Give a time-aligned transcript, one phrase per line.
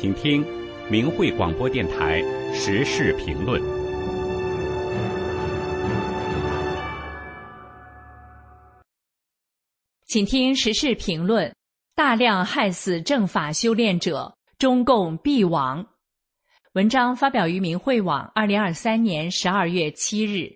[0.00, 0.42] 请听
[0.90, 2.22] 明慧广播电台
[2.54, 3.60] 时事评论。
[10.06, 11.54] 请听时事评论：
[11.94, 15.86] 大量害死正法修炼者，中共必亡。
[16.72, 20.48] 文章发表于明慧网，二零二三年十二月七日。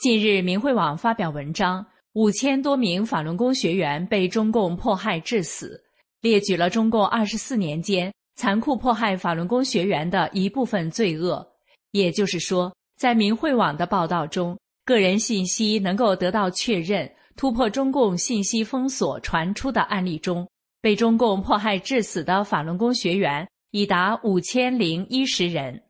[0.00, 5.85] 近日，明慧网发表文章，五千多名法轮功学员被中共迫害致死。
[6.26, 11.46] 列举了中共二十四年间残酷迫害法轮功学员的一部分罪恶。
[11.92, 20.44] 也就是说，在明慧网的报道中，个人信息能够得到确认、突破中共信息封锁传出的案例中，
[20.80, 25.80] 被中共迫害致死的法轮功学员已达五千零一十人。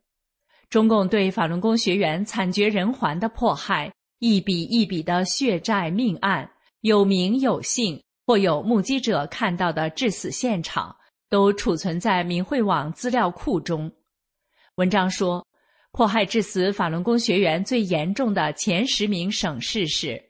[0.69, 7.99] 中共对法轮功学员惨绝人寰的迫害，一笔一笔的血债命案，有名有姓。
[8.27, 10.93] 或有目击者看到的致死现场，
[11.29, 13.89] 都储存在明慧网资料库中。
[14.75, 15.47] 文章说，
[15.93, 20.21] 迫害致死法轮功学员最严重的前十名省市是：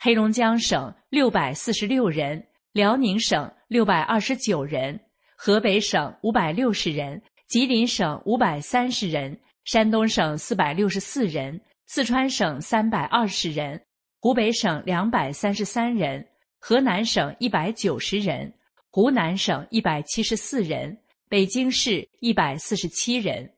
[0.00, 4.98] 黑龙江省六百四十六人，辽宁省六百二十九人，
[5.36, 13.78] 河北省五百六十人，吉林省五百三十人，山东省四百六十四人，四川省三百二十人，
[14.22, 16.26] 湖北省两百三十三人。
[16.68, 18.52] 河南省一百九十人，
[18.90, 23.48] 湖南省一百七十四人，北京市一百四十七人。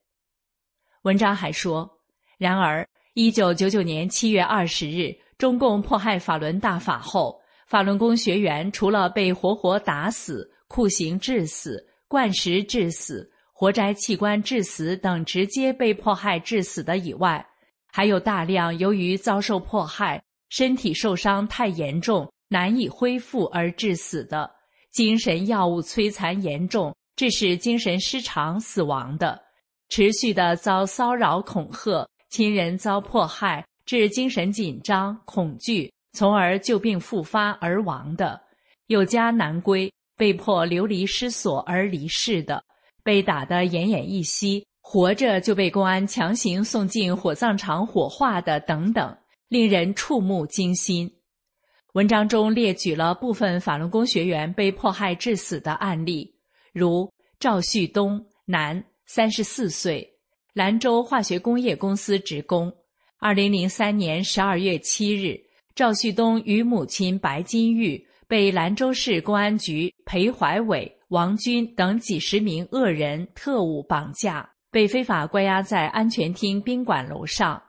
[1.05, 1.91] 文章还说，
[2.37, 17.43] 然而，一九九九年七月二十日，中共迫害法轮大法后，法轮功学员除了被活活打死、酷刑致死、灌食致死、活摘器官致死等直接被迫害致死的以外，
[17.91, 22.31] 还有大量由于遭受迫害，身体受伤太严重。
[22.49, 24.51] 难以恢复而致死的，
[24.91, 29.41] 精神药物摧残严重，致使精神失常死亡的，
[29.89, 38.41] 持续的遭骚扰恐吓，亲人遭迫害致精神紧张恐惧，从而旧病复发而亡的，
[38.87, 42.63] 有家难归，被迫流离失所而离世的，
[43.03, 49.17] 被打得奄奄一息，活着就被公安强行送进火葬场火化的等等，
[49.49, 51.11] 令人触目惊心。
[51.95, 56.35] 文章中列举了部分法轮功学员被迫害致死的案例，
[56.75, 57.11] 如
[57.41, 60.07] 赵旭东，男，三十四岁，
[60.53, 62.71] 兰州化学工业公司职工。
[63.19, 65.41] 二零零三年十二月七日，
[65.75, 77.61] 赵旭东与母亲白金玉被兰州市公安局裴怀伟、王军等几十名恶人特务绑架，被非法关押在安全厅宾馆楼上。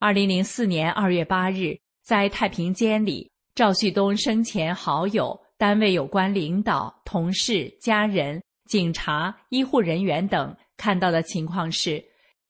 [0.00, 3.29] 二零零四年二月八日，在太平间里。
[3.54, 12.02] 赵旭东生前好友、单位有关领导、同事、家人、警察、医护人员等看到的情况是：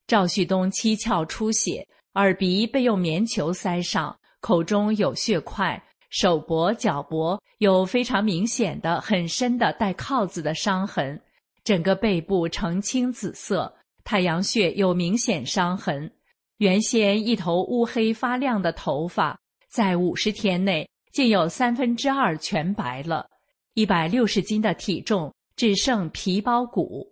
[0.06, 11.20] 赵旭东七窍出血，耳鼻被用棉球塞上，口中有血块，手脖、脚脖有非常明显的、很深的带铐子的伤痕，
[11.64, 13.74] 整个背部呈青紫色，
[14.04, 16.12] 太阳穴有明显伤痕，
[16.58, 19.40] 原先一头乌黑发亮的头发，
[19.70, 20.88] 在五十天内。
[21.12, 23.28] 竟有三分之二全白了，
[23.74, 27.04] 一百六十斤的体重只剩皮包骨。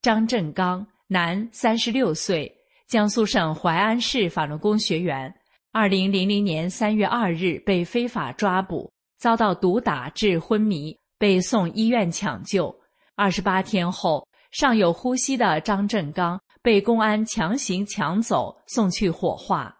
[0.00, 2.54] 张振刚，男，三十六岁，
[2.86, 5.34] 江苏省淮安市法轮功学员。
[5.72, 12.72] 二零零零年三月二日被非法抓捕，遭到毒打致昏迷，被送医院抢救。
[13.16, 19.76] 二十八天后，尚有呼吸的张振刚被公安强行抢走，送去火化。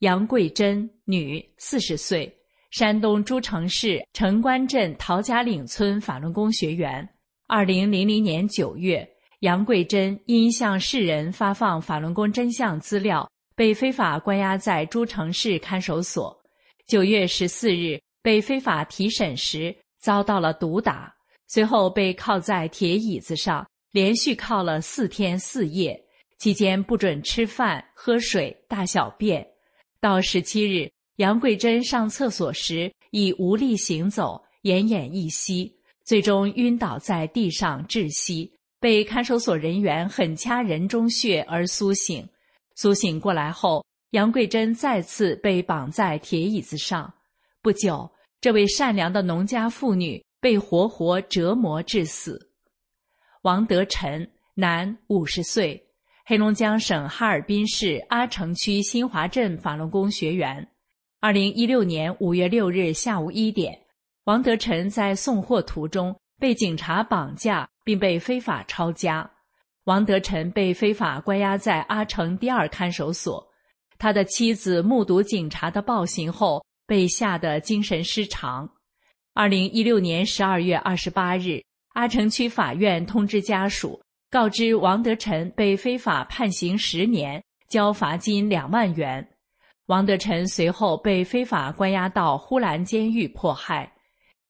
[0.00, 2.34] 杨桂珍，女，四十岁，
[2.70, 7.06] 山东诸城市城关镇陶家岭村法轮功学员。
[7.46, 9.06] 二零零零年九月，
[9.40, 16.34] 杨桂珍因向世人发放法轮功真相资料，被非法关押在诸城市看守所。
[16.86, 21.14] 九月十四日，被非法提审时遭到了毒打，
[21.46, 26.02] 随后被铐在铁椅子上，连续铐了四天四夜，
[26.38, 29.46] 期间不准吃饭、喝水、大小便。
[30.00, 35.70] 到十七日，杨桂珍上厕所时已无力行走，奄奄一息，
[36.04, 38.50] 最终晕倒在地上窒息，
[38.80, 42.26] 被看守所人员狠掐人中穴而苏醒。
[42.76, 47.12] 苏醒过来后，杨桂珍再次被绑在铁椅子上。
[47.60, 48.10] 不久，
[48.40, 52.50] 这位善良的农家妇女被活活折磨致死。
[53.42, 55.89] 王德臣，男，五十岁。
[56.30, 60.64] 黑龙江省哈尔滨市阿城区新华镇法轮功学员，
[61.18, 63.76] 二零一六年五月六日下午一点，
[64.26, 67.98] 王德臣在送货途中被警察绑架，并。
[67.98, 69.28] 被非法抄家。
[69.86, 73.44] 王德臣被非法关押在阿城第二看守所，
[73.98, 78.70] 他的妻子目睹警察的暴行后，被吓得精神失常。
[79.34, 81.60] 二零一六年十二月二十八日，
[81.94, 84.00] 阿城区法院通知家属，
[84.30, 89.28] 告知王德臣被非法判刑十年，交罚金两万元。
[89.86, 93.92] 王德臣随后被非法关押到呼兰监狱迫害，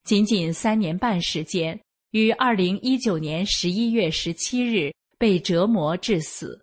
[0.05, 1.81] 仅仅三年半时间，
[2.11, 6.61] 于二零一九年十一月十七日被折磨致死。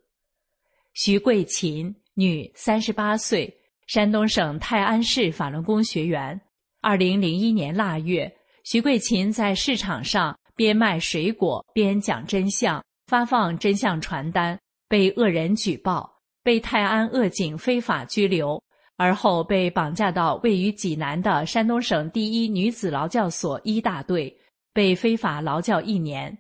[0.94, 3.52] 徐桂琴，女，三十八岁，
[3.88, 6.40] 山东省泰安市法轮功学员。
[6.82, 8.32] 二零零一年腊月，
[8.64, 18.62] 徐桂琴在市场上边卖水果边讲真相，发放真相传单，被恶人举报，被泰安恶警非法拘留。
[19.00, 24.36] 而后被绑架到位于济南的山东省第一女子劳教所一大队，
[24.74, 26.36] 被非法劳教一年。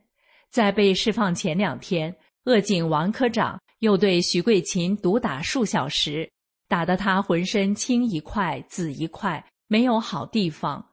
[0.49, 2.13] 在被释放前两天，
[2.45, 6.27] 恶警王科长又对徐桂琴毒打数小时，
[6.67, 10.83] 打得她浑身青一块紫一块，没有好地方。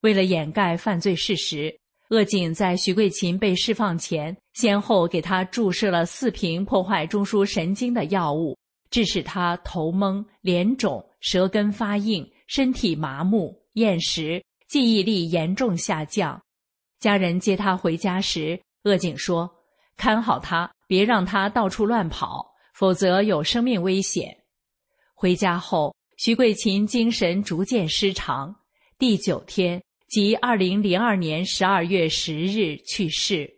[0.00, 1.78] 为了掩盖犯罪事实，
[2.10, 8.56] 恶警在徐桂琴被释放前，先后给她注射了四瓶破坏中枢神经的药物。
[8.90, 16.42] 致使他头蒙、脸肿、舌根发硬、身体麻木、厌食、记忆力严重下降。
[16.98, 19.48] 家人接他回家时，恶警说
[19.96, 24.36] ：“看好他，别让他到处乱跑，否则有生命危险。”
[25.14, 28.52] 回家后，徐桂琴精神逐渐失常。
[28.98, 29.80] 第九天，
[30.10, 33.48] 即二零零二年十二月十日去世。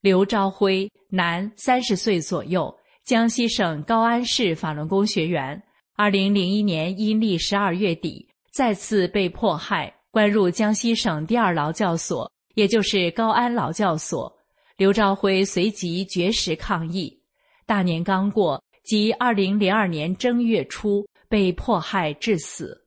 [0.00, 2.74] 刘朝辉，男，三十岁左右。
[3.04, 5.62] 江西省高安市法轮功学员，
[5.96, 14.34] 二零零一年阴历十二月底再次被迫害，关入江西省第二劳教所，也就是高安劳教所。
[14.78, 17.20] 刘朝辉随即绝食抗议。
[17.66, 22.86] 大年刚过，即二零零二年正月初被迫害致死。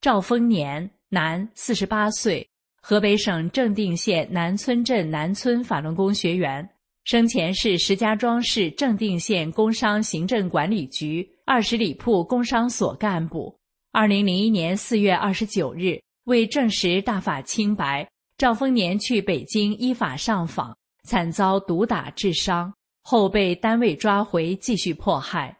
[0.00, 2.48] 赵丰年，男，四十八岁，
[2.80, 6.66] 河北省正定县南村镇南村法轮功学员。
[7.04, 13.54] 生前是石家庄市正定县工商行政管理局二十里铺工商所干部。
[13.90, 18.08] 二零零一年四月二十九日，为证实大法清白，
[18.38, 20.74] 赵丰年去北京依法上访，
[21.06, 22.72] 惨遭毒打致伤，
[23.02, 25.54] 后被单位抓回继续迫害。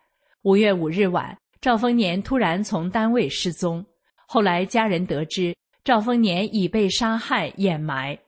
[0.45, 3.85] 五月五日晚，赵丰年突然从单位失踪，
[4.33, 8.19] 后来家人得知赵丰年已被杀害掩埋，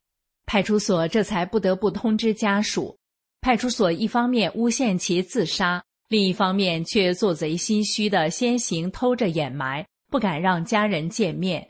[0.44, 2.94] 派出所这才不得不通知家属。
[3.40, 11.66] 派出所一方面诬陷其自杀，另一方面却做贼心虚的先行偷着掩埋，不敢让家人见面。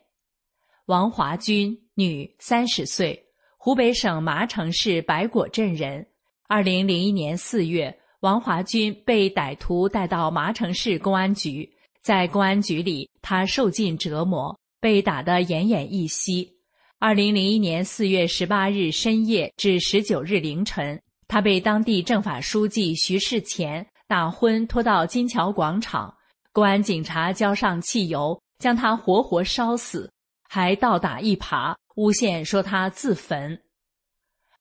[0.87, 3.27] 王华军，女，三十岁，
[3.57, 6.05] 湖北省麻城市白果镇人。
[6.49, 11.73] 二零零一年四月，王华军被歹徒带到麻城市公安局，
[12.05, 16.55] 在公安局里，他受尽折磨，被打得奄奄一息。
[16.99, 21.01] 二零零一年四月十八日深夜至十九日凌晨。
[21.27, 26.15] 他被当地政法书记徐世前打昏，拖到金桥广场。
[26.53, 30.13] 公安警察浇上汽油，将他活活烧死，
[30.47, 33.59] 还倒打一耙，诬陷说他自焚。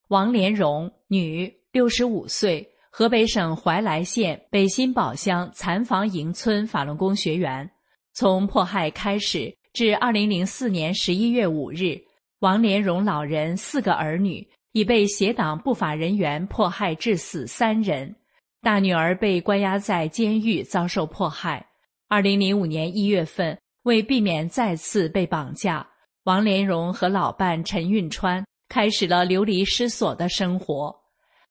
[0.08, 2.65] 王连荣，女，六十五岁，
[2.96, 7.68] 河北省怀来县北新堡乡残房营村法轮功学员。
[8.14, 12.00] 从迫害开始至二零零四年十一月五日，
[12.42, 14.48] 王连荣老人四个儿女。
[14.74, 18.16] 已被协党不法人员迫害致死三人，
[18.62, 21.64] 大女儿被关押在监狱遭受迫害。
[22.08, 25.88] 二零零五年一月份，为避免再次被绑架，
[26.26, 31.02] 王连荣和老伴陈运川开始了流离失所的生活。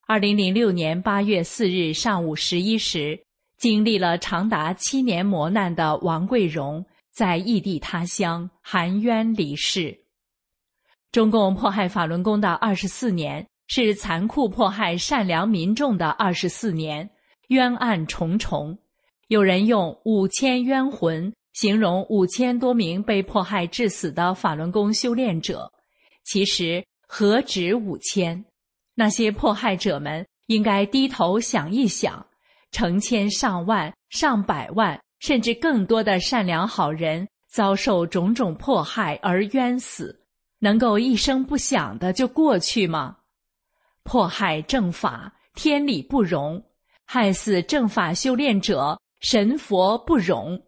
[0.05, 3.19] 二零零六年八月四日上午十一时，
[3.57, 9.97] 经历了长达七年磨难的王桂荣在异地他乡含冤离世。
[11.13, 17.09] 中共迫害法轮功的二十四年，是残酷迫害善良民众的二十四年，
[17.49, 18.77] 冤案重重。
[19.29, 25.73] 有人用“五千冤魂”形容五千多名被迫害致死的法轮功修炼者，
[26.25, 28.45] 其实何止五千？
[28.95, 32.27] 那些迫害者们应该低头想一想，
[32.71, 40.21] 成千上万、上百万，甚至更多的善良好人遭受种种迫害而冤死。
[40.59, 43.17] 能够一声不响的就过去吗？
[44.05, 46.61] 迫害正法，天理不容；
[47.05, 50.63] 害死正法修炼者，神佛不容。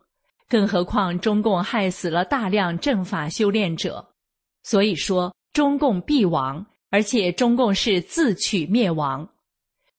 [0.48, 4.14] 更何况中共害死了大量正法修炼者，
[4.62, 9.28] 所以说中共必亡，而且中共是自取灭亡。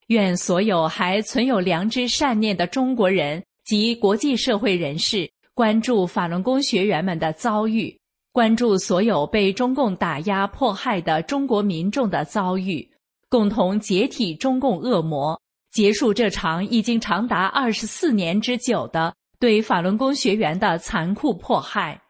[0.07, 7.99] 愿所有还存有良知善念的中国人及国际社会人士关注法轮功学员们的遭遇，
[8.31, 12.89] 关注所有被中共打压迫害的中国民众的遭遇，
[13.27, 15.37] 共同解体中共恶魔，
[15.73, 22.01] 结束这场已经长达二十四年之久的对法轮功学员的残酷迫害，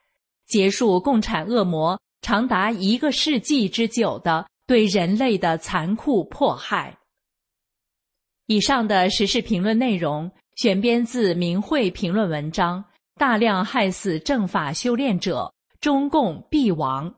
[0.46, 6.98] 结束共产恶魔长达一个世纪之久的对人类的残酷迫害。
[8.48, 17.16] 以上的时事评论内容选编自明慧评论文章，大量害死政法修炼者，中共必亡。